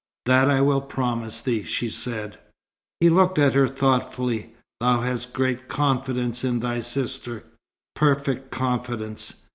[0.25, 2.39] "That I will promise thee," she said.
[2.99, 4.55] He looked at her thoughtfully.
[4.79, 7.43] "Thou hast great confidence in thy sister."
[7.95, 9.35] "Perfect confidence."